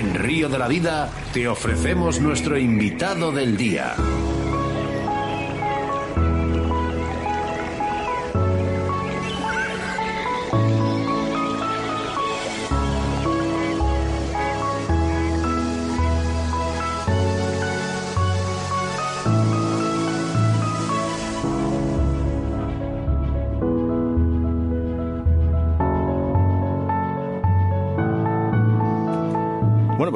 [0.00, 3.94] En Río de la Vida te ofrecemos nuestro invitado del día.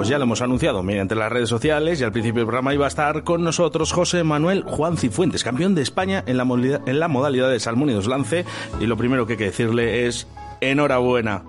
[0.04, 2.84] Pues ya lo hemos anunciado mediante las redes sociales y al principio del programa iba
[2.84, 7.00] a estar con nosotros José Manuel Juan Cifuentes, campeón de España en la modalidad, en
[7.00, 8.44] la modalidad de salmón y dos lance.
[8.80, 10.28] Y lo primero que hay que decirle es
[10.60, 11.42] enhorabuena.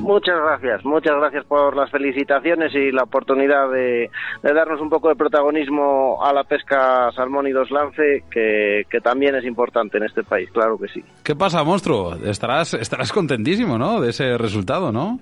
[0.00, 4.10] Muchas gracias, muchas gracias por las felicitaciones y la oportunidad de,
[4.42, 9.00] de darnos un poco de protagonismo a la pesca salmón y dos lance, que, que,
[9.00, 11.02] también es importante en este país, claro que sí.
[11.24, 12.16] ¿Qué pasa, monstruo?
[12.16, 14.02] Estarás, estarás contentísimo, ¿no?
[14.02, 15.18] De ese resultado, ¿no?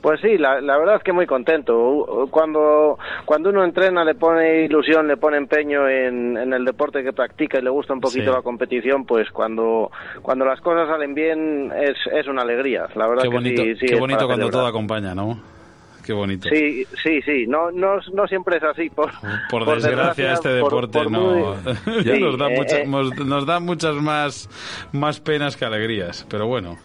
[0.00, 2.28] Pues sí, la, la, verdad es que muy contento.
[2.30, 7.12] Cuando, cuando uno entrena, le pone ilusión, le pone empeño en, en el deporte que
[7.12, 8.36] practica y le gusta un poquito sí.
[8.36, 9.90] la competición, pues cuando,
[10.22, 12.86] cuando las cosas salen bien es, es una alegría.
[12.94, 14.52] La verdad qué bonito, que sí, sí qué bonito cuando celebrar.
[14.52, 15.38] todo acompaña, ¿no?
[16.08, 16.48] Qué bonito.
[16.48, 17.46] Sí, sí, sí.
[17.46, 18.88] No, no, no siempre es así.
[18.88, 19.10] Por,
[19.50, 21.54] por, por desgracia, este deporte por, no
[22.02, 22.86] sí, nos, da mucha, eh,
[23.26, 24.48] nos da muchas más,
[24.92, 26.26] más penas que alegrías.
[26.30, 26.78] Pero bueno.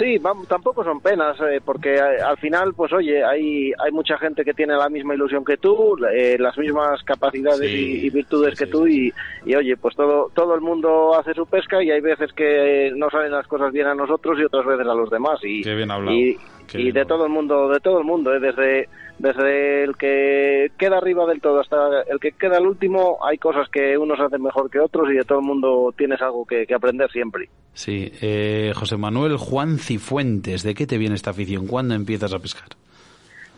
[0.00, 4.16] Sí, vamos, tampoco son penas, eh, porque eh, al final, pues oye, hay, hay mucha
[4.16, 8.10] gente que tiene la misma ilusión que tú, eh, las mismas capacidades sí, y, y,
[8.10, 9.12] virtudes sí, que tú, y,
[9.44, 13.10] y, oye, pues todo, todo el mundo hace su pesca y hay veces que no
[13.10, 15.38] salen las cosas bien a nosotros y otras veces a los demás.
[15.42, 16.16] Y, Qué bien hablado.
[16.16, 18.88] Y, Qué de todo el mundo, de todo el mundo, desde
[19.20, 23.68] desde el que queda arriba del todo hasta el que queda el último, hay cosas
[23.68, 27.10] que unos hacen mejor que otros y de todo el mundo tienes algo que, aprender
[27.10, 27.50] siempre.
[27.74, 31.66] Sí, eh, José Manuel Juan Cifuentes, ¿de qué te viene esta afición?
[31.66, 32.68] ¿Cuándo empiezas a pescar?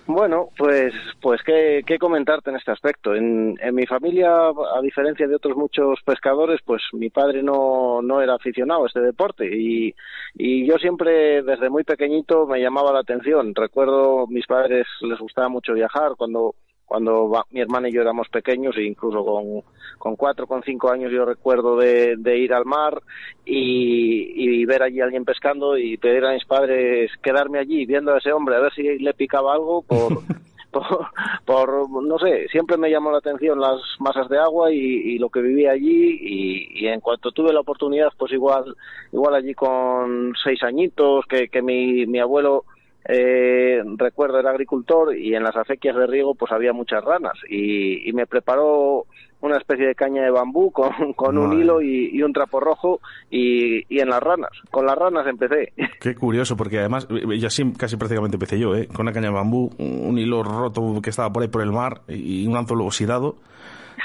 [0.07, 3.15] Bueno, pues, pues qué, qué comentarte en este aspecto.
[3.15, 8.21] En, en, mi familia, a diferencia de otros muchos pescadores, pues mi padre no, no
[8.21, 9.95] era aficionado a este deporte y,
[10.35, 13.55] y yo siempre desde muy pequeñito me llamaba la atención.
[13.55, 16.57] Recuerdo mis padres les gustaba mucho viajar cuando
[16.93, 19.63] cuando va, mi hermana y yo éramos pequeños e incluso con,
[19.97, 23.01] con cuatro, con cinco años yo recuerdo de, de ir al mar
[23.47, 28.13] y, y, ver allí a alguien pescando y pedir a mis padres quedarme allí viendo
[28.13, 30.19] a ese hombre a ver si le picaba algo por,
[30.71, 31.07] por,
[31.47, 35.31] por, no sé, siempre me llamó la atención las masas de agua y, y lo
[35.31, 38.77] que vivía allí y, y, en cuanto tuve la oportunidad pues igual,
[39.11, 42.67] igual allí con seis añitos que, que mi, mi abuelo
[43.09, 48.09] eh, recuerdo era agricultor y en las acequias de riego pues había muchas ranas y,
[48.09, 49.07] y me preparó
[49.43, 53.01] una especie de caña de bambú con, con un hilo y, y, un trapo rojo
[53.31, 54.51] y, y, en las ranas.
[54.71, 55.73] Con las ranas empecé.
[56.01, 58.87] Qué curioso, porque además, yo así casi prácticamente empecé yo, ¿eh?
[58.87, 62.03] con una caña de bambú, un hilo roto que estaba por ahí por el mar
[62.09, 63.37] y un anzuelo oxidado.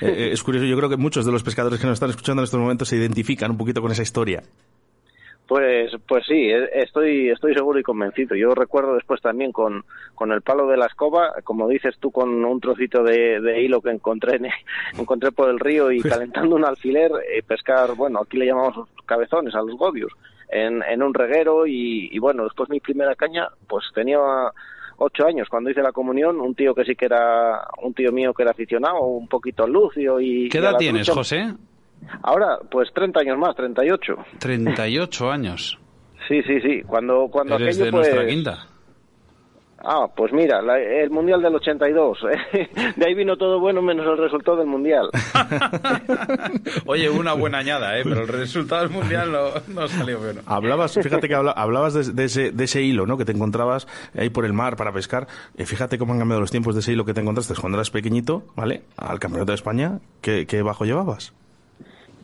[0.01, 2.45] Eh, es curioso, yo creo que muchos de los pescadores que nos están escuchando en
[2.45, 4.43] estos momentos se identifican un poquito con esa historia.
[5.47, 8.35] Pues, pues sí, estoy, estoy seguro y convencido.
[8.35, 12.43] Yo recuerdo después también con, con el palo de la escoba, como dices tú, con
[12.43, 14.41] un trocito de, de hilo que encontré,
[14.99, 19.55] encontré por el río y calentando un alfiler, eh, pescar, bueno, aquí le llamamos cabezones
[19.55, 20.11] a los gobios,
[20.49, 24.19] en, en un reguero y, y bueno, después mi primera caña, pues tenía
[24.97, 28.33] ocho años cuando hice la comunión, un tío que sí que era, un tío mío
[28.33, 30.49] que era aficionado, un poquito lucio y...
[30.49, 31.53] ¿Qué edad tienes, José?
[32.23, 34.15] Ahora, pues 30 años más, 38.
[34.39, 35.77] 38 años.
[36.27, 36.81] Sí, sí, sí.
[36.85, 38.07] Cuando, cuando Eres aquello, de pues...
[38.07, 38.67] nuestra quinta.
[39.79, 42.17] Ah, pues mira, la, el Mundial del 82.
[42.53, 42.69] ¿eh?
[42.95, 45.09] De ahí vino todo bueno menos el resultado del Mundial.
[46.87, 48.01] Oye, una buena añada, ¿eh?
[48.03, 50.41] pero el resultado del Mundial no, no salió bueno.
[50.47, 53.17] Hablabas, fíjate que habla, hablabas de, de, ese, de ese hilo ¿no?
[53.17, 53.87] que te encontrabas
[54.17, 55.27] ahí por el mar para pescar.
[55.55, 57.91] Eh, fíjate cómo han cambiado los tiempos de ese hilo que te encontraste cuando eras
[57.91, 58.81] pequeñito, ¿vale?
[58.97, 59.99] Al Campeonato de España.
[60.21, 61.33] ¿Qué, qué bajo llevabas?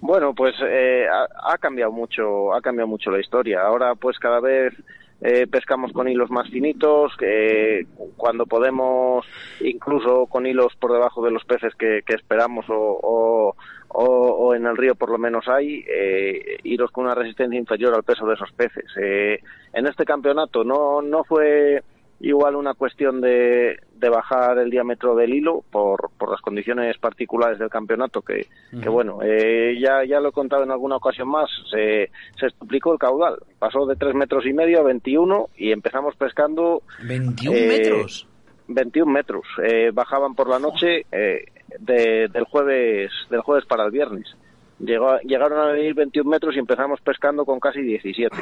[0.05, 3.61] Bueno, pues eh, ha, cambiado mucho, ha cambiado mucho la historia.
[3.61, 4.73] Ahora, pues cada vez
[5.21, 7.87] eh, pescamos con hilos más finitos, que
[8.17, 9.25] cuando podemos,
[9.61, 13.55] incluso con hilos por debajo de los peces que, esperamos o,
[13.88, 18.03] o, en el río por lo menos hay, eh, hilos con una resistencia inferior al
[18.03, 18.83] peso de esos peces.
[19.01, 19.39] Eh,
[19.71, 21.81] en este campeonato no, no fue
[22.19, 27.60] igual una cuestión de, de, bajar el diámetro del hilo por, por las condiciones particulares
[27.60, 28.81] del campeonato que, uh -huh.
[28.81, 32.94] que bueno eh, ya ya lo he contado en alguna ocasión más se, se duplicó
[32.94, 37.68] el caudal pasó de tres metros y medio a 21 y empezamos pescando 21 eh,
[37.68, 38.27] metros
[38.68, 41.45] 21 metros eh, bajaban por la noche eh,
[41.80, 44.36] de, del jueves del jueves para el viernes.
[44.80, 48.36] Llegó, llegaron a venir 21 metros y empezamos pescando con casi 17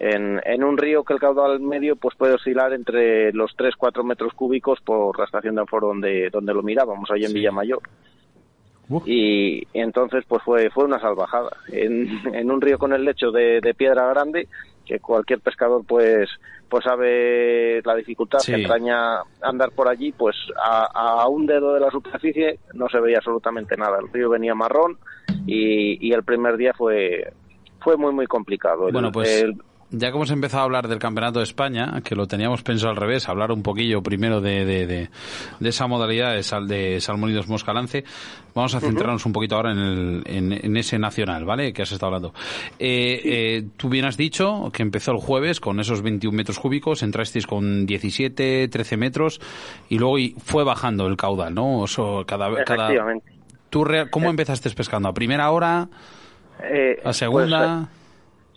[0.00, 4.32] en, en un río que el caudal medio pues puede oscilar entre los 3-4 metros
[4.32, 7.82] cúbicos por la estación de Anforo donde, donde lo mirábamos, ahí en Villamayor.
[9.04, 11.50] Y, entonces pues fue fue una salvajada.
[11.68, 14.48] En, en un río con el lecho de, de, piedra grande
[14.86, 16.30] que cualquier pescador pues
[16.68, 20.86] pues sabe la dificultad que entraña andar por allí pues a,
[21.22, 23.98] a, un dedo de la superficie no se veía absolutamente nada.
[24.00, 24.98] El río venía marrón
[25.46, 27.32] y, y el primer día fue
[27.80, 28.90] fue muy muy complicado.
[28.90, 29.44] Bueno pues
[29.92, 32.96] ya que hemos empezado a hablar del Campeonato de España, que lo teníamos pensado al
[32.96, 38.04] revés, hablar un poquillo primero de, de, de, esa modalidad de, sal, de Salmónidos Moscalance,
[38.54, 41.72] vamos a centrarnos un poquito ahora en, el, en, ese nacional, ¿vale?
[41.72, 42.34] Que has estado hablando.
[42.78, 47.02] Eh, eh, tú bien has dicho que empezó el jueves con esos 21 metros cúbicos,
[47.02, 49.40] entrasteis con 17, 13 metros
[49.88, 51.80] y luego fue bajando el caudal, ¿no?
[51.82, 52.90] O cada, cada...
[53.70, 54.30] ¿Tú ¿Cómo eh.
[54.30, 55.08] empezaste pescando?
[55.08, 55.88] ¿A primera hora?
[57.04, 57.88] ¿A segunda?
[57.88, 57.99] Pues,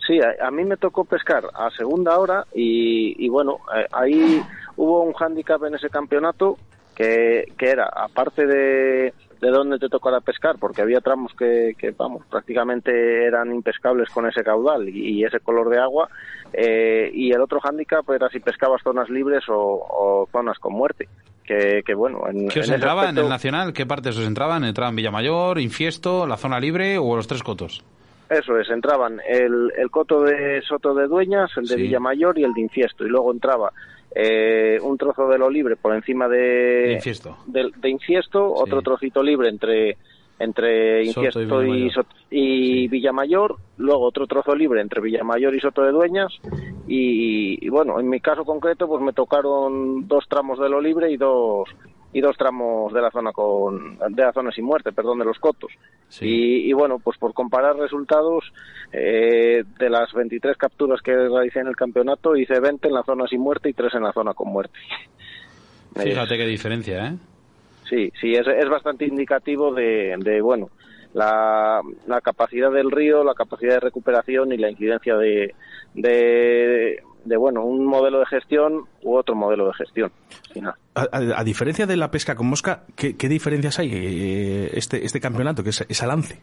[0.06, 4.42] Sí, a, mí me tocó pescar a segunda hora y, bueno, eh, ahí
[4.76, 6.58] hubo un hándicap en ese campeonato
[6.94, 9.14] que, que era, aparte de,
[9.44, 14.26] de dónde te tocara pescar, porque había tramos que, que, vamos, prácticamente eran impescables con
[14.26, 16.08] ese caudal y, ese color de agua,
[16.52, 21.08] eh, y el otro hándicap era si pescabas zonas libres o, zonas con muerte.
[21.44, 23.74] Que, que bueno, en, ¿Qué os entraba en el Nacional?
[23.74, 24.64] ¿Qué partes os entraban?
[24.64, 27.84] ¿Entraban Villamayor, Infiesto, la zona libre o los tres cotos?
[28.28, 32.54] Eso es, entraban el, el coto de Soto de Dueñas, el de Villamayor y el
[32.54, 33.04] de Infiesto.
[33.04, 33.72] Y luego entraba
[34.14, 39.48] eh, un trozo de lo libre por encima de, Infiesto, de, Infiesto otro trocito libre
[39.48, 39.96] entre
[40.38, 41.90] entre Infiesto y,
[42.30, 46.32] y, Villamayor, luego otro trozo libre entre Villamayor y Soto de Dueñas
[46.86, 51.10] y, y, bueno, en mi caso concreto pues me tocaron dos tramos de lo libre
[51.10, 51.68] y dos
[52.14, 55.38] y dos tramos de la zona con de la zona sin muerte, perdón, de los
[55.38, 55.72] cotos.
[56.20, 58.44] Y, bueno, pues por comparar resultados
[58.92, 63.26] eh, de las 23 capturas que realicé en el campeonato, hice 20 en la zona
[63.26, 64.78] sin muerte y 3 en la zona con muerte.
[65.96, 67.16] Fíjate qué diferencia, ¿eh?
[67.88, 70.70] Sí, sí, es, es bastante indicativo de, de bueno,
[71.14, 75.52] la, la, capacidad del río, la capacidad de recuperación y la incidencia de,
[75.94, 80.12] de de bueno un modelo de gestión u otro modelo de gestión.
[80.94, 85.70] A, diferencia de la pesca con mosca, ¿qué, diferencias hay eh, este este campeonato que
[85.70, 86.40] es, a lance?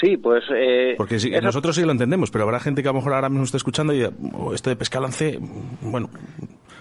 [0.00, 0.42] Sí, pues...
[0.52, 3.44] Eh, Porque nosotros sí lo entendemos, pero habrá gente que a lo mejor ahora mismo
[3.44, 4.02] está escuchando y
[4.32, 5.38] oh, esto de pesca a lance,
[5.80, 6.10] bueno...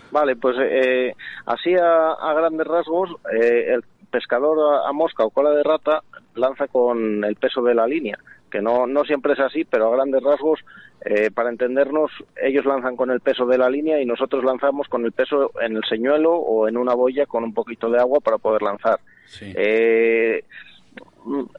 [0.10, 1.14] Vale, pues eh,
[1.46, 6.02] así a, grandes rasgos, el pescador a, mosca o cola de rata
[6.34, 8.18] lanza con el peso de la línea,
[8.52, 10.60] que no, no siempre es así, pero a grandes rasgos
[11.04, 15.04] eh, para entendernos, ellos lanzan con el peso de la línea y nosotros lanzamos con
[15.04, 18.38] el peso en el señuelo o en una boya con un poquito de agua para
[18.38, 19.00] poder lanzar.
[19.42, 20.44] Eh,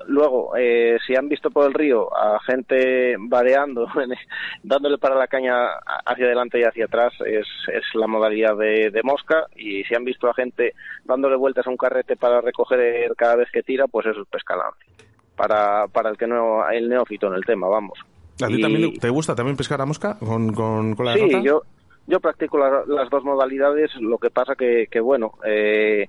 [0.07, 3.89] luego, eh, si han visto por el río a gente vareando,
[4.63, 5.71] dándole para la caña
[6.05, 9.47] hacia adelante y hacia atrás, es, es la modalidad de, mosca.
[9.57, 10.75] Y si han visto a gente
[11.05, 14.79] dándole vueltas a un carrete para recoger cada vez que tira, pues es pescalance.
[15.37, 17.99] Para, para el que no, el neófito en el tema, vamos.
[18.43, 21.63] ¿A ti también te gusta también pescar a mosca con, con, la Sí, yo,
[22.07, 26.09] yo practico las dos modalidades, lo que pasa que, que bueno, eh,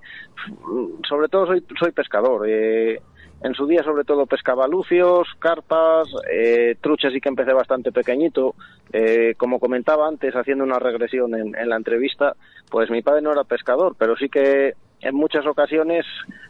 [1.08, 2.46] sobre todo soy, soy pescador.
[2.48, 3.00] Eh,
[3.44, 8.56] en su día sobre todo pescaba lucios, carpas, eh, truchas y que empecé bastante pequeñito.
[8.92, 12.36] Eh, como comentaba antes, haciendo una regresión en, en la entrevista,
[12.72, 16.06] pues mi padre no era pescador, pero sí que en muchas ocasiones,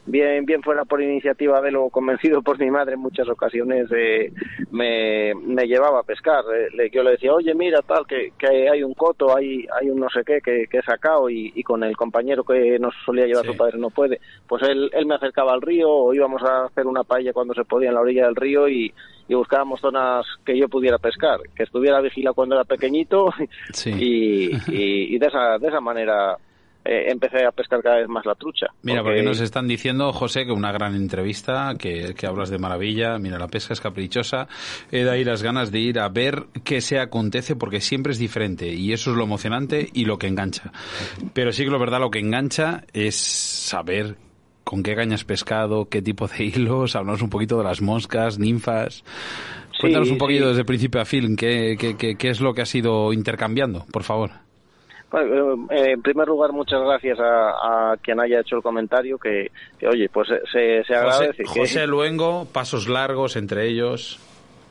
[0.06, 4.32] bien, bien fuera por iniciativa de lo convencido por mi madre, en muchas ocasiones eh,
[4.72, 6.44] me, me, llevaba a pescar.
[6.54, 10.00] Eh, yo le decía, oye, mira, tal, que, que hay un coto, hay, hay un
[10.00, 13.26] no sé qué que, que he sacado y, y, con el compañero que nos solía
[13.26, 14.20] llevar su padre no puede.
[14.48, 17.66] Pues él, él me acercaba al río o íbamos a hacer una paella cuando se
[17.66, 18.94] podía en la orilla del río y,
[19.28, 23.34] y buscábamos zonas que yo pudiera pescar, que estuviera vigilado cuando era pequeñito
[23.86, 26.38] y, y, y, de, esa, de esa manera
[26.86, 28.68] eh, empecé a pescar cada vez más la trucha.
[28.82, 29.24] Mira, porque...
[29.24, 33.48] nos están diciendo, José, que una gran entrevista, que, que hablas de maravilla, mira, la
[33.48, 34.48] pesca es caprichosa,
[34.92, 38.20] he de ahí las ganas de ir a ver qué se acontece, porque siempre es
[38.20, 40.72] diferente, y eso es lo emocionante y lo que engancha.
[41.34, 44.18] Pero sí que lo verdad, lo que engancha es saber
[44.64, 49.04] con qué cañas pescado, qué tipo de hilos, hablamos un poquito de las moscas, ninfas.
[49.80, 52.76] Cuéntanos un poquito desde principio a fin, ¿qué, qué, qué, qué es lo que has
[52.76, 54.32] ido intercambiando, por favor.
[55.14, 59.52] Eh, en primer lugar, muchas gracias a, quien haya hecho el comentario, que,
[59.88, 61.46] oye, pues se, se agradece.
[61.46, 64.20] José, Luengo, pasos largos entre ellos.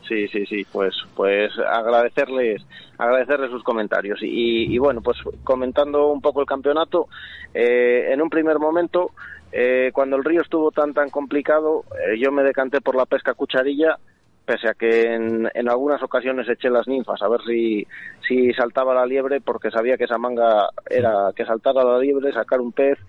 [0.07, 2.61] Sí, sí, sí, pues, pues agradecerles,
[2.97, 4.19] agradecerles sus comentarios.
[4.21, 7.07] Y, bueno, pues comentando un poco el campeonato,
[7.53, 9.11] eh, en un primer momento,
[9.53, 11.85] eh, cuando el río estuvo tan, tan complicado,
[12.19, 13.97] yo me decanté por la pesca cucharilla
[14.45, 17.87] pese a que en, en, algunas ocasiones eché las ninfas a ver si,
[18.27, 22.59] si saltaba la liebre, porque sabía que esa manga era que saltara la liebre, sacar
[22.59, 22.99] un pez,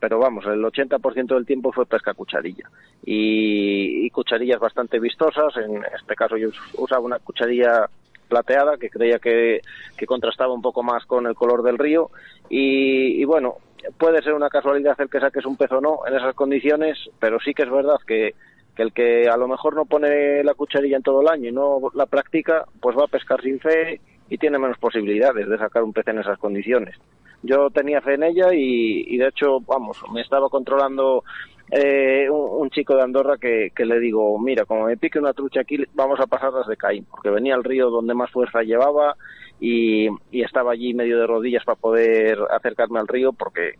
[0.00, 2.68] pero vamos, el 80% del tiempo fue pesca cucharilla.
[3.04, 7.88] Y, y, cucharillas bastante vistosas, en este caso yo usaba una cucharilla
[8.28, 9.60] plateada que creía que,
[9.96, 12.10] que contrastaba un poco más con el color del río
[12.48, 13.56] y, y bueno,
[13.98, 17.38] puede ser una casualidad el que saques un pez o no en esas condiciones, pero
[17.40, 18.34] sí que es verdad que,
[18.80, 21.80] el que a lo mejor no pone la cucharilla en todo el año y no
[21.94, 25.92] la practica, pues va a pescar sin fe y tiene menos posibilidades de sacar un
[25.92, 26.96] pez en esas condiciones.
[27.42, 31.24] Yo tenía fe en ella y, y de hecho, vamos, me estaba controlando
[31.70, 35.78] eh, un, chico de Andorra que, le digo, mira, como me pique una trucha aquí,
[35.94, 39.16] vamos a pasarlas de Caín, porque venía al río donde más fuerza llevaba
[39.60, 43.74] y, y estaba allí medio de rodillas para poder acercarme al río, porque,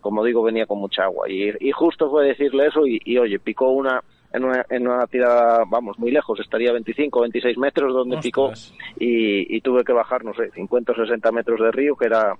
[0.00, 1.30] como digo, venía con mucha agua.
[1.30, 4.02] Y, y justo fue decirle eso y, y oye, picó una
[4.36, 8.24] en una, en una tirada, vamos, muy lejos, estaría 25 26 metros donde Ostras.
[8.24, 12.06] picó y, y tuve que bajar, no sé, 50 o 60 metros de río, que
[12.06, 12.34] era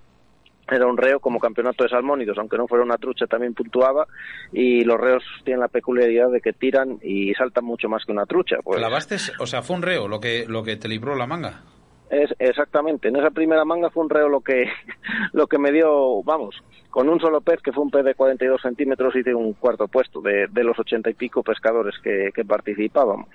[0.69, 4.07] era un reo como campeonato de salmónidos, aunque no fuera una trucha también puntuaba
[4.53, 8.27] y los reos tienen la peculiaridad de que tiran y saltan mucho más que una
[8.27, 8.57] trucha.
[8.65, 9.17] Pues, ¿Clavaste?
[9.39, 11.63] O sea, fue un reo lo que, lo que te libró la manga.
[12.09, 14.67] Es, exactamente, en esa primera manga fue un reo lo que,
[15.33, 16.57] lo que me dio, vamos,
[16.91, 20.21] con un solo pez, que fue un pez de 42 centímetros, hice un cuarto puesto
[20.21, 23.29] de, de los ochenta y pico pescadores que, que participábamos.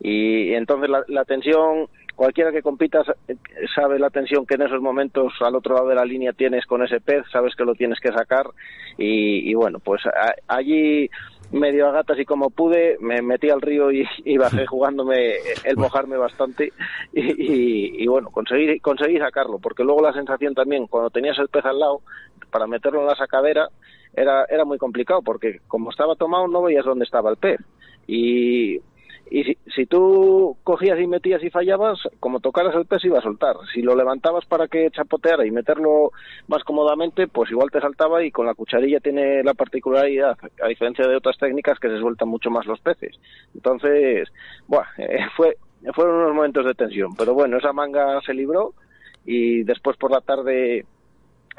[0.00, 3.02] Y, entonces la, la tensión cualquiera que compita
[3.74, 6.82] sabe la tensión que en esos momentos al otro lado de la línea tienes con
[6.82, 8.46] ese pez, sabes que lo tienes que sacar
[8.96, 11.10] y, y bueno, pues a, allí
[11.52, 15.34] medio a gatas y como pude me metí al río y, y bajé jugándome
[15.64, 16.72] el mojarme bastante
[17.12, 21.48] y, y, y, bueno, conseguí, conseguí sacarlo porque luego la sensación también cuando tenías el
[21.48, 22.00] pez al lado
[22.50, 23.68] para meterlo en la sacadera
[24.14, 27.60] era, era muy complicado porque como estaba tomado no veías dónde estaba el pez.
[28.08, 28.80] Y
[29.28, 33.22] y si, si, tú cogías y metías y fallabas, como tocaras el pez iba a
[33.22, 33.56] soltar.
[33.74, 36.12] Si lo levantabas para que chapoteara y meterlo
[36.46, 41.08] más cómodamente, pues igual te saltaba y con la cucharilla tiene la particularidad, a diferencia
[41.08, 43.16] de otras técnicas, que se sueltan mucho más los peces.
[43.54, 44.28] Entonces,
[44.68, 45.56] bueno, eh, fue,
[45.92, 47.14] fueron unos momentos de tensión.
[47.16, 48.74] Pero bueno, esa manga se libró
[49.24, 50.84] y después por la tarde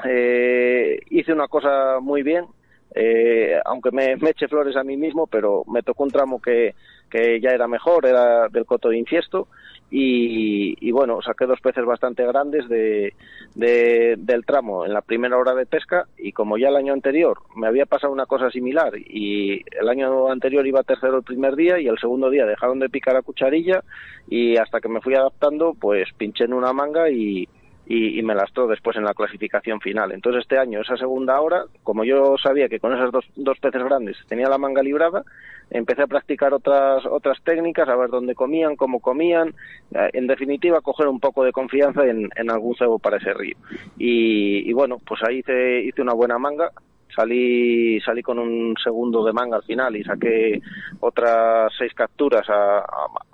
[0.04, 2.46] eh, hice una cosa muy bien,
[2.94, 6.74] eh, aunque me, me, eche flores a mí mismo, pero me tocó un tramo que,
[7.10, 9.48] que ya era mejor, era del coto de infiesto,
[9.90, 13.14] y, y bueno, saqué dos peces bastante grandes de,
[13.54, 17.38] de, del tramo en la primera hora de pesca, y como ya el año anterior
[17.56, 21.78] me había pasado una cosa similar, y el año anterior iba tercero el primer día,
[21.78, 23.82] y el segundo día dejaron de picar a cucharilla,
[24.28, 27.48] y hasta que me fui adaptando, pues pinché en una manga y,
[27.88, 30.12] y, y, me lastró después en la clasificación final.
[30.12, 33.82] Entonces este año, esa segunda hora, como yo sabía que con esas dos, dos peces
[33.82, 35.24] grandes tenía la manga librada,
[35.70, 39.54] empecé a practicar otras otras técnicas, a ver dónde comían, cómo comían,
[39.90, 43.56] en definitiva coger un poco de confianza en, algún cebo para ese río.
[43.96, 46.70] Y, y, bueno, pues ahí hice, hice una buena manga,
[47.16, 50.60] salí salí con un segundo de manga al final y saqué
[51.00, 52.80] otras seis capturas a,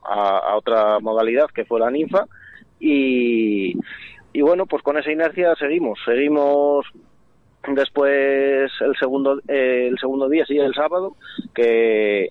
[0.05, 2.25] a, a otra modalidad que fue la ninfa
[2.79, 3.75] y
[4.35, 6.85] y bueno, pues con esa inercia seguimos, seguimos
[7.69, 11.17] después el segundo eh, el segundo día, sí, el sábado,
[11.55, 12.29] que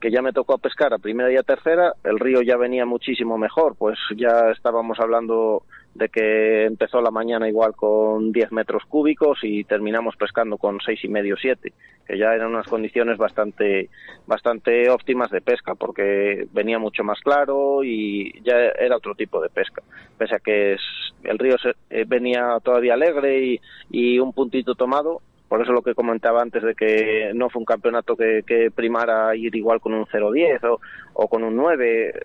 [0.00, 3.38] que ya me tocó pescar a primera y a tercera, el río ya venía muchísimo
[3.38, 5.62] mejor, pues ya estábamos hablando
[5.94, 11.04] de que empezó la mañana igual con 10 metros cúbicos y terminamos pescando con seis
[11.04, 11.72] y medio siete
[12.06, 13.88] que ya eran unas condiciones bastante
[14.26, 19.48] bastante óptimas de pesca porque venía mucho más claro y ya era otro tipo de
[19.48, 19.82] pesca.
[20.18, 20.76] Pese a que
[21.24, 21.56] el río
[21.90, 25.20] eh, venía todavía alegre y, y un puntito tomado
[25.52, 29.36] por eso lo que comentaba antes de que no fue un campeonato que, que primara
[29.36, 30.80] ir igual con un 0-10 o,
[31.12, 32.22] o, con un 9,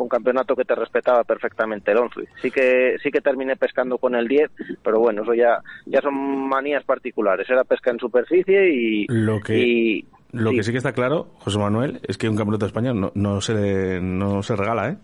[0.00, 2.20] fue un campeonato que te respetaba perfectamente el 11.
[2.40, 4.50] Sí que, sí que terminé pescando con el 10,
[4.82, 7.48] pero bueno, eso ya, ya son manías particulares.
[7.50, 9.06] Era pesca en superficie y...
[9.08, 9.58] Lo que...
[9.58, 10.56] Y, lo sí.
[10.56, 13.42] que sí que está claro, José Manuel, es que un campeonato de España no, no,
[13.42, 14.96] se, no se regala, ¿eh?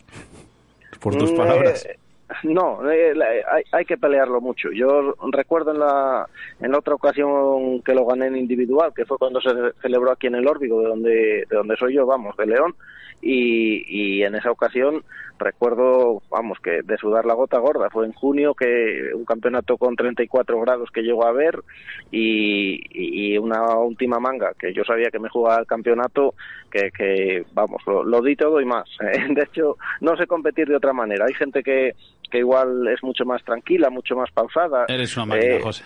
[0.98, 1.84] Por tus mm, palabras.
[1.84, 1.98] Eh,
[2.44, 3.12] no, eh,
[3.52, 4.70] hay, hay, que pelearlo mucho.
[4.70, 6.26] Yo recuerdo en la,
[6.60, 9.50] en la otra ocasión que lo gané en individual, que fue cuando se
[9.82, 12.74] celebró aquí en el Órbigo, de donde, de donde soy yo, vamos, de León,
[13.22, 15.02] y, y en esa ocasión
[15.38, 17.90] recuerdo, vamos, que de sudar la gota gorda.
[17.90, 21.62] Fue en junio que un campeonato con 34 grados que llegó a ver
[22.10, 26.34] y, y una última manga que yo sabía que me jugaba el campeonato,
[26.70, 28.88] que, que vamos, lo, lo, di todo y más.
[29.00, 31.26] De hecho, no sé competir de otra manera.
[31.26, 31.94] Hay gente que,
[32.30, 34.86] que igual es mucho más tranquila, mucho más pausada.
[34.88, 35.84] Eres una máquina, José.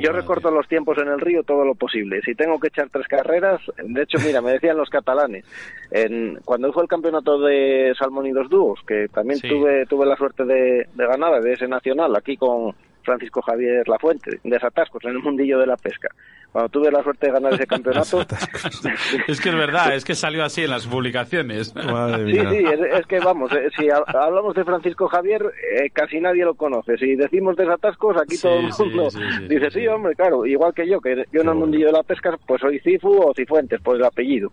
[0.00, 2.20] yo recorto los tiempos en el río todo lo posible.
[2.22, 5.44] Si tengo que echar tres carreras, de hecho, mira, me decían los catalanes,
[5.90, 10.88] en, cuando fue el campeonato de Salmónidos Dúos, que también tuve, tuve la suerte de,
[10.94, 12.74] de ganar, de ese nacional, aquí con
[13.08, 16.08] Francisco Javier Lafuente, de Satascos, en el mundillo de la pesca.
[16.52, 18.20] Cuando tuve la suerte de ganar ese campeonato...
[19.28, 21.68] es que es verdad, es que salió así en las publicaciones.
[21.74, 26.54] sí, sí, es, que vamos, eh, si hablamos de Francisco Javier, eh, casi nadie lo
[26.54, 26.98] conoce.
[26.98, 29.08] Si decimos de Satascos, aquí todo el mundo
[29.48, 32.36] dice, sí, hombre, claro, igual que yo, que yo en el mundillo de la pesca,
[32.46, 34.50] pues soy Cifu o Cifuentes, por el apellido.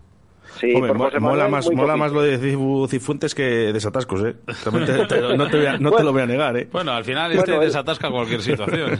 [0.59, 0.93] Sí, mola,
[1.49, 2.37] más, mola más lo de
[2.89, 4.35] Cifuentes que desatascos, ¿eh?
[4.71, 6.67] no te, no te lo voy a negar, ¿eh?
[6.71, 8.91] Bueno, al final este desatasca cualquier situación.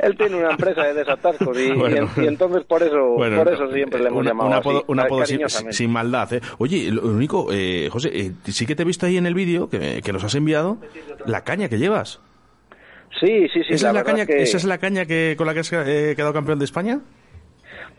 [0.00, 4.24] él, tiene una empresa de desatascos y, entonces por eso, por eso siempre le hemos
[4.24, 5.24] llamado un apodo
[5.70, 6.40] sin, maldad, ¿eh?
[6.58, 9.68] Oye, lo único, eh, José, eh, sí que te he visto ahí en el vídeo
[9.68, 10.78] que, que nos has enviado
[11.26, 12.20] la caña que llevas.
[13.18, 13.74] Sí, sí, sí.
[13.74, 16.32] ¿Esa, es la caña, ¿Esa es la caña que, con la que has eh, quedado
[16.32, 17.00] campeón de España?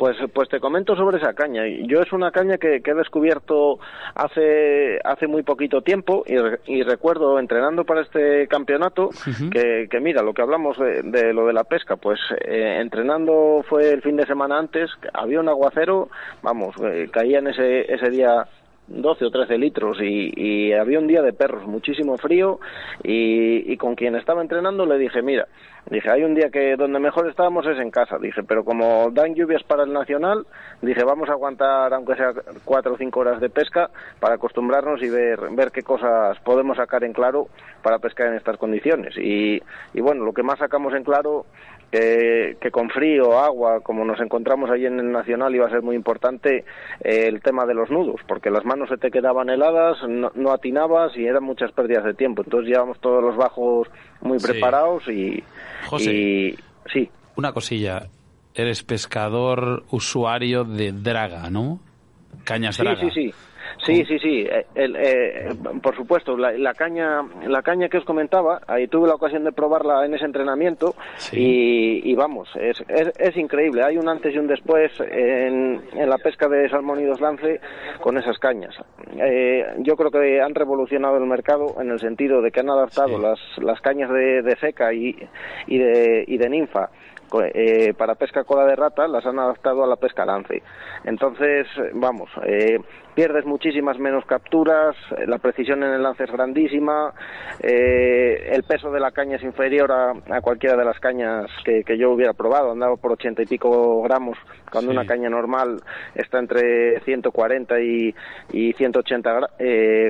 [0.02, 1.62] Pues, pues te comento sobre esa caña.
[1.86, 3.78] Yo es una caña que, he descubierto
[4.16, 9.12] hace, hace muy poquito tiempo y, recuerdo entrenando para este campeonato
[9.52, 14.02] que, mira, lo que hablamos de, lo de la pesca, pues eh, entrenando fue el
[14.02, 16.10] fin de semana antes, había un aguacero,
[16.42, 18.48] vamos, eh, caía en ese, ese día
[18.88, 22.60] 12 o 13 litros y, había un día de perros, muchísimo frío
[23.04, 25.48] y, con quien estaba entrenando le dije, mira,
[25.90, 29.34] dije, hay un día que donde mejor estábamos es en casa, dije, pero como dan
[29.34, 30.46] lluvias para el Nacional,
[30.82, 32.34] dije, vamos a aguantar aunque sea
[32.66, 37.04] cuatro o cinco horas de pesca para acostumbrarnos y ver, ver qué cosas podemos sacar
[37.04, 37.48] en claro
[37.82, 39.16] para pescar en estas condiciones.
[39.18, 39.62] Y,
[39.94, 41.46] y bueno, lo que más sacamos en claro
[41.92, 45.96] que, con frío, agua, como nos encontramos ahí en el Nacional, iba a ser muy
[45.96, 46.64] importante
[47.04, 51.16] eh, el tema de los nudos, porque las manos se te quedaban heladas, no, atinabas
[51.18, 52.44] y eran muchas pérdidas de tiempo.
[52.44, 53.90] Entonces llevamos todos los bajos
[54.22, 55.44] muy preparados y,
[55.88, 56.56] José,
[56.92, 57.10] sí.
[57.36, 58.08] Una cosilla,
[58.54, 61.80] eres pescador usuario de draga, ¿no?
[62.46, 63.00] Cañas draga.
[63.02, 63.34] Sí, sí, sí.
[63.86, 64.48] Sí, sí, sí.
[64.50, 65.50] Eh, eh,
[65.82, 70.06] por supuesto, la, caña, la caña que os comentaba, ahí tuve la ocasión de probarla
[70.06, 70.96] en ese entrenamiento
[71.32, 73.84] y, vamos, es, es, increíble.
[73.84, 77.60] Hay un antes y un después en, la pesca de salmón y dos lance
[78.02, 78.76] con esas cañas.
[79.18, 83.18] Eh, yo creo que han revolucionado el mercado en el sentido de que han adaptado
[83.18, 85.16] las, las cañas de, de seca y,
[85.68, 86.90] y, de, y de ninfa
[87.40, 90.62] eh, para pesca cola de rata las han adaptado a la pesca lance.
[91.04, 92.78] Entonces, vamos, eh,
[93.16, 97.14] pierdes muchísimas menos capturas, eh, la precisión en el lance es grandísima,
[97.62, 102.34] el peso de la caña es inferior a, cualquiera de las cañas que, yo hubiera
[102.34, 104.38] probado, andaba por ochenta y pico gramos,
[104.72, 105.78] cuando una caña normal
[106.16, 108.16] está entre 140 y,
[108.52, 109.50] y 180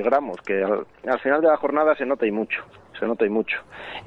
[0.03, 2.63] gramos, que al final de la jornada se nota y mucho
[3.01, 3.57] se nota y mucho.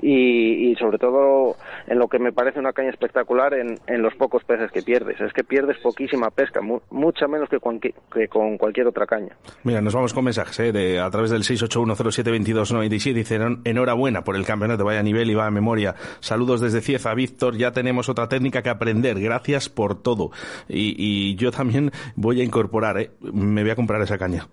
[0.00, 4.70] Y, sobre todo en lo que me parece una caña espectacular en, los pocos peces
[4.70, 5.20] que pierdes.
[5.20, 9.37] Es que pierdes poquísima pesca, mucha menos que, que, con cualquier otra caña.
[9.64, 10.72] Mira, nos vamos con mensajes ¿eh?
[10.72, 13.12] de, a través del 681072297.
[13.14, 15.94] Dicen enhorabuena por el campeonato, vaya nivel y va a memoria.
[16.20, 17.57] Saludos desde Cieza, Víctor.
[17.57, 19.20] Ya tenemos otra técnica que aprender.
[19.20, 20.30] Gracias por todo.
[20.68, 23.11] Y, y yo también voy a incorporar, ¿eh?
[23.20, 24.46] me voy a comprar esa caña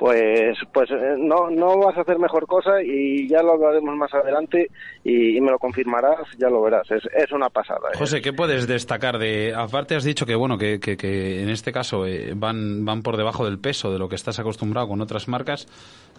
[0.00, 4.12] pues pues eh, no, no vas a hacer mejor cosa y ya lo hablaremos más
[4.14, 4.70] adelante
[5.04, 7.90] y, me lo confirmarás, ya lo verás, es, es una pasada.
[7.92, 7.98] ¿eh?
[7.98, 12.06] José, ¿qué puedes destacar de, aparte has dicho que bueno, que, que, en este caso
[12.06, 15.66] eh, van, van por debajo del peso de lo que estás acostumbrado con otras marcas,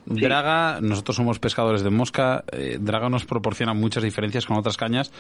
[0.05, 2.43] Draga, nosotros somos pescadores de mosca,
[2.79, 5.11] Draga nos proporciona muchas diferencias con otras cañas,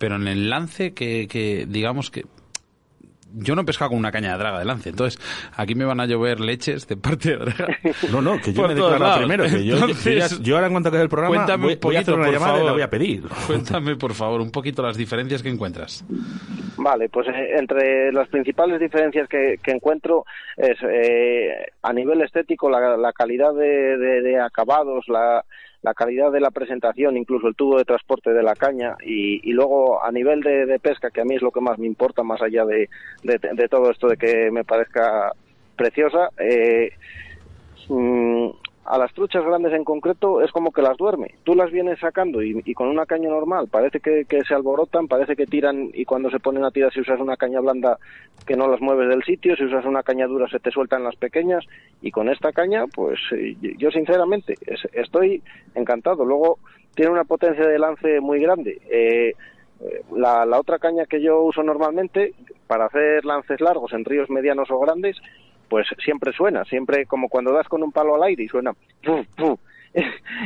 [0.00, 2.24] pero en el lance que, que digamos que
[3.38, 5.20] yo no he pescado con una caña de draga de lance, entonces
[5.54, 7.66] aquí me van a llover leches de parte de draga.
[8.10, 9.76] No, no, que yo me declaro primero, que yo,
[10.40, 12.72] yo, ahora en cuanto acabe el programa voy, voy, a hacer una llamada y la
[12.72, 13.24] voy a pedir.
[13.46, 16.04] Cuéntame, por favor, un poquito las diferencias que encuentras.
[16.76, 20.24] Vale, pues eh, entre las principales diferencias que, encuentro
[20.56, 25.44] es eh, a nivel estético la, calidad de acabados, la
[25.86, 30.04] la calidad de la presentación, incluso el tubo de transporte de la caña y, luego
[30.04, 32.64] a nivel de, pesca, que a mí es lo que más me importa, más allá
[32.64, 32.88] de,
[33.22, 35.30] de, todo esto de que me parezca
[35.76, 36.90] preciosa, eh,
[37.88, 38.48] mm,
[38.86, 41.34] a las truchas grandes en concreto es como que las duerme.
[41.42, 45.46] Tú las vienes sacando y, con una caña normal parece que, se alborotan, parece que
[45.46, 47.98] tiran y cuando se ponen a tirar si usas una caña blanda
[48.46, 51.16] que no las mueves del sitio, si usas una caña dura se te sueltan las
[51.16, 51.64] pequeñas
[52.00, 54.54] y con esta caña pues eh, yo sinceramente
[54.92, 55.42] estoy
[55.74, 56.24] encantado.
[56.24, 56.58] Luego
[56.94, 58.80] tiene una potencia de lance muy grande.
[58.88, 59.34] Eh,
[60.14, 62.34] la, la otra caña que yo uso normalmente
[62.66, 65.16] para hacer lances largos en ríos medianos o grandes
[65.68, 68.74] pues siempre suena, siempre como cuando das con un palo al aire y suena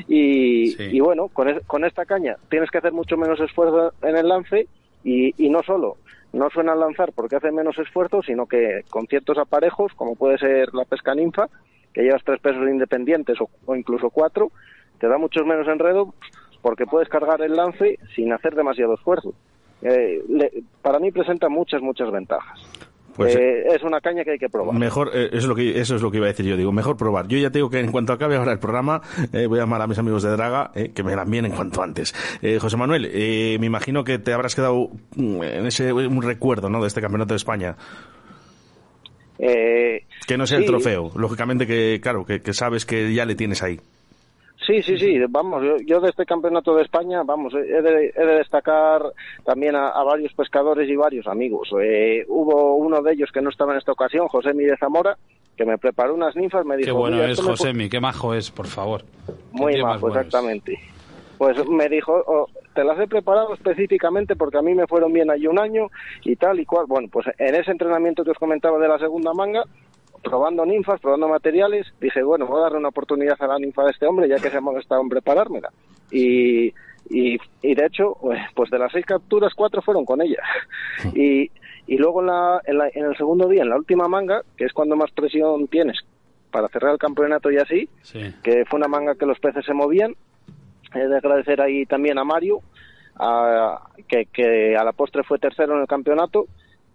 [0.09, 4.69] y, bueno, con, esta caña tienes que hacer mucho menos esfuerzo en el lance
[5.05, 5.97] y, no solo
[6.33, 10.73] no suena lanzar porque hace menos esfuerzo, sino que con ciertos aparejos, como puede ser
[10.75, 11.49] la pesca ninfa,
[11.93, 14.53] que llevas tres pesos independientes o, incluso cuatro,
[15.01, 16.15] te da mucho menos enredo
[16.63, 19.35] porque puedes cargar el lance sin hacer demasiado esfuerzo.
[19.83, 20.23] Eh,
[20.83, 22.61] para mí presenta muchas, muchas ventajas.
[23.25, 24.79] Pues, eh, es una caña que hay que probar.
[24.79, 26.57] Mejor, eh, eso, es lo que, eso es lo que iba a decir yo.
[26.57, 27.29] Digo, mejor probar.
[27.29, 29.03] Yo ya tengo que, en cuanto acabe ahora el programa,
[29.33, 32.15] voy a llamar a mis amigos de Draga, que me dan bien en cuanto antes.
[32.61, 33.11] José Manuel,
[33.61, 36.81] me imagino que te habrás quedado mm, en ese un recuerdo ¿no?
[36.81, 37.77] de este campeonato de España.
[39.39, 41.13] que no sea el trofeo.
[41.15, 43.81] Lógicamente que, claro, que sabes que ya le tienes ahí.
[44.67, 49.03] Sí, sí, sí, vamos, yo, de este campeonato de España, vamos, he de, destacar
[49.43, 51.71] también a, varios pescadores y varios amigos.
[51.81, 55.17] Eh, hubo uno de ellos que no estaba en esta ocasión, José Mi de Zamora,
[55.57, 56.87] que me preparó unas ninfas, me dijo...
[56.87, 59.03] Qué bueno es José Mi, qué majo es, por favor.
[59.53, 60.79] Muy majo, exactamente.
[61.39, 65.31] Pues me dijo, oh, te las he preparado específicamente porque a mí me fueron bien
[65.31, 65.89] ahí un año
[66.23, 66.85] y tal y cual.
[66.87, 69.65] Bueno, pues en ese entrenamiento que os comentaba de la segunda manga,
[70.23, 73.91] probando ninfas, probando materiales, dije, bueno, voy a darle una oportunidad a la ninfa de
[73.91, 75.71] este hombre, ya que se ha estado en preparármela.
[76.11, 76.69] Y,
[77.09, 80.43] y, y, de hecho, pues, pues de las seis capturas, cuatro fueron con ella.
[81.15, 81.51] Y,
[81.87, 84.97] y luego en, la, en, el segundo día, en la última manga, que es cuando
[84.97, 85.99] más presión tienes
[86.51, 87.89] para cerrar el campeonato y así,
[88.43, 90.15] que fue una manga que los peces se movían,
[90.95, 92.61] he de agradecer ahí también a Mario,
[93.17, 96.47] a, que, que a la postre fue tercero en el campeonato,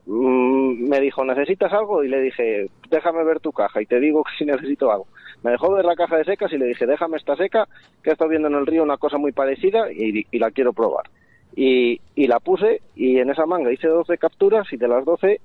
[0.06, 2.04] Mm, me dijo, ¿necesitas algo?
[2.04, 5.08] Y le dije, déjame ver tu caja y te digo si necesito algo.
[5.44, 7.68] Me dejó ver la caja de secas y le dije, déjame esta seca,
[8.04, 11.10] que he estado viendo en el río una cosa muy parecida y, la quiero probar.
[11.56, 15.40] Y, la puse y en esa manga hice 12 capturas y de las 12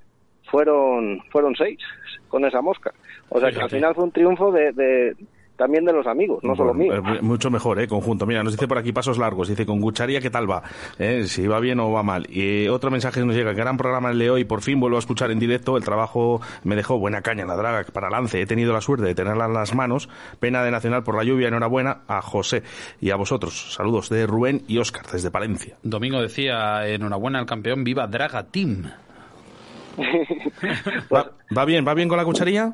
[0.49, 1.77] fueron, fueron 6
[2.27, 2.93] con esa mosca.
[3.29, 5.15] O sea que al final fue un triunfo de
[5.55, 6.97] también de los amigos, no solo míos.
[6.97, 7.87] Eh, mucho mejor, ¿eh?
[7.87, 8.25] Conjunto.
[8.25, 9.47] Mira, nos dice por aquí pasos largos.
[9.47, 10.63] Dice, con Gucharía, ¿qué tal va?
[10.97, 11.25] ¿Eh?
[11.27, 12.25] Si va bien o va mal.
[12.29, 14.43] Y otro mensaje nos llega, gran programa el de hoy.
[14.43, 15.77] Por fin vuelvo a escuchar en directo.
[15.77, 18.41] El trabajo me dejó buena caña en la draga para lance.
[18.41, 20.09] He tenido la suerte de tenerla en las manos.
[20.39, 21.47] Pena de Nacional por la lluvia.
[21.47, 22.63] Enhorabuena a José
[22.99, 23.73] y a vosotros.
[23.73, 25.77] Saludos de Rubén y Óscar desde Palencia.
[25.83, 27.83] Domingo decía, enhorabuena al campeón.
[27.83, 28.91] Viva Draga Team.
[31.55, 31.87] ¿Va, bien?
[31.87, 32.73] ¿Va bien con la cucharilla?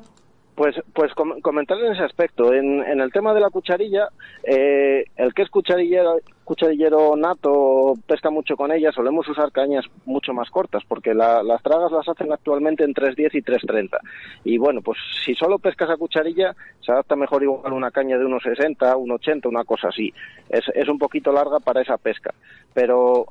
[0.57, 2.51] Pues, pues comentar en ese aspecto.
[2.51, 4.07] En, en el tema de la cucharilla,
[4.43, 10.33] eh, el que es cucharillero, cucharillero nato pesca mucho con ella, solemos usar cañas mucho
[10.33, 13.99] más cortas, porque las tragas las hacen actualmente en 3.10 y 3.30.
[14.45, 18.25] Y bueno, pues si solo pescas a cucharilla, se adapta mejor igual una caña de
[18.25, 20.11] unos 60, 1.80, una cosa así.
[20.49, 22.33] Es, es un poquito larga para esa pesca.
[22.73, 23.27] Pero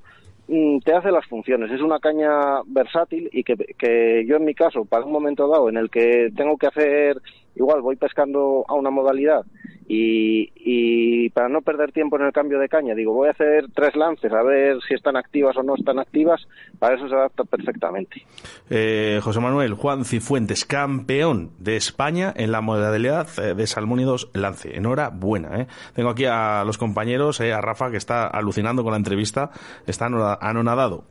[0.46, 1.70] te hace las funciones.
[1.70, 5.68] Es una caña versátil y que, que yo en mi caso, para un momento dado
[5.68, 7.20] en el que tengo que hacer,
[7.56, 9.44] igual voy pescando a una modalidad
[9.88, 13.66] y, y, para no perder tiempo en el cambio de caña, digo, voy a hacer
[13.72, 16.40] tres lances a ver si están activas o no están activas,
[16.80, 18.22] para eso se adapta perfectamente.
[18.68, 24.76] Eh, José Manuel Juan Cifuentes, campeón de España en la modalidad eh, de salmónidos lance.
[24.76, 25.60] Enhorabuena.
[25.60, 25.66] ¿eh?
[25.94, 29.50] Tengo aquí a los compañeros, eh, a Rafa, que está alucinando con la entrevista,
[29.86, 31.04] está anonadado.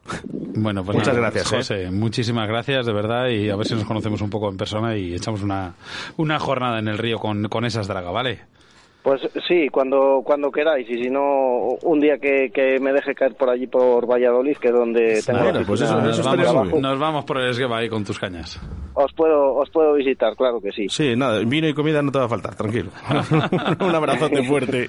[0.58, 1.48] Bueno, pues muchas gracias.
[1.48, 4.98] José, muchísimas gracias, de verdad, y a ver si nos conocemos un poco en persona
[4.98, 5.76] y echamos una,
[6.18, 8.42] una jornada en el río con, con esas dragas, ¿vale?
[9.06, 13.36] Pues sí, cuando cuando queráis y si no un día que, que me deje caer
[13.36, 17.38] por allí por Valladolid, que es donde tengo pues eso, nos, vamos, nos, vamos, por
[17.38, 18.60] el esquema ahí con tus cañas.
[18.96, 20.90] Os puedo os puedo visitar, claro que sí.
[20.90, 22.90] Sí, nada, vino y comida no te va a faltar, tranquilo.
[23.80, 24.88] un abrazote fuerte.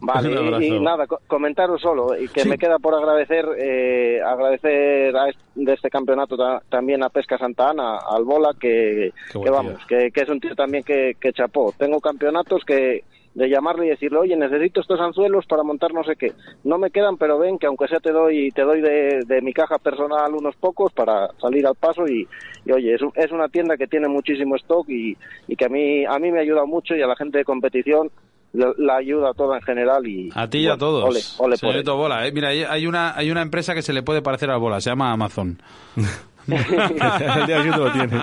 [0.00, 5.72] Vale, y, nada, comentaros solo y que me queda por agradecer eh, agradecer a de
[5.72, 6.36] este campeonato
[6.68, 10.56] también a Pesca Santa Ana, al Bola, que, que vamos, que, que, es un tío
[10.56, 11.72] también que, que chapó.
[11.78, 16.16] Tengo campeonatos que de llamarle y decirle, oye, necesito estos anzuelos para montar no sé
[16.16, 16.32] qué.
[16.64, 19.52] No me quedan, pero ven que aunque sea te doy, te doy de, de mi
[19.52, 22.28] caja personal unos pocos para salir al paso y,
[22.70, 25.16] oye, es, es, una tienda que tiene muchísimo stock y,
[25.48, 27.44] y, que a mí, a mí me ha ayudado mucho y a la gente de
[27.44, 28.10] competición
[28.52, 32.26] la, ayuda a toda en general y a ti y a todos ole, ole bola
[32.26, 32.32] ¿eh?
[32.32, 35.10] mira hay una hay una empresa que se le puede parecer a bola se llama
[35.10, 35.58] Amazon
[36.48, 38.22] el día que lo tienes.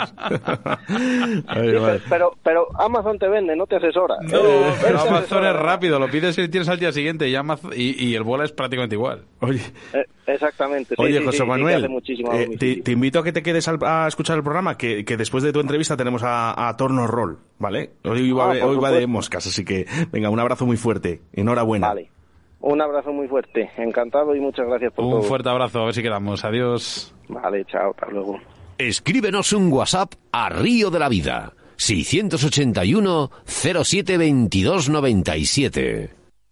[2.09, 4.15] pero, pero Amazon te vende, no te asesora.
[4.21, 4.41] No,
[4.81, 8.23] pero Amazon es rápido, lo pides y tienes al día siguiente y, Amazon, y, el
[8.23, 9.23] bola es prácticamente igual.
[9.41, 9.61] Oye.
[9.93, 10.95] Eh, exactamente.
[10.97, 11.87] Oye, José Manuel,
[12.33, 15.53] eh, te, invito a que te quedes a escuchar el programa, que, que después de
[15.53, 17.91] tu entrevista tenemos a, a Torno Roll, ¿vale?
[18.03, 21.21] Hoy va, ah, hoy va de moscas, así que venga, un abrazo muy fuerte.
[21.33, 21.87] Enhorabuena.
[21.87, 22.18] Vale.
[22.61, 25.17] Un abrazo muy fuerte, encantado y muchas gracias por todo.
[25.17, 26.43] Un fuerte abrazo, a ver si quedamos.
[26.43, 27.13] Adiós.
[27.29, 28.39] Vale, chao, hasta luego.
[28.77, 36.18] Escríbenos un WhatsApp a Río de la Vida, 681 07 22 97.